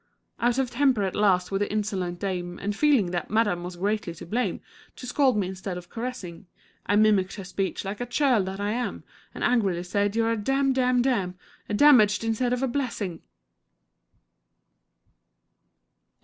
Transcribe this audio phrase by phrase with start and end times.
[0.39, 4.15] Out of temper at last with the insolent dame, And feeling that madam was greatly
[4.15, 4.59] to blame
[4.95, 6.47] To scold me instead of caressing,
[6.87, 9.03] I mimicked her speech like a churl that I am
[9.35, 11.35] And angrily said, "You're a dam dam dam
[11.69, 13.21] A dam age instead of a blessing!"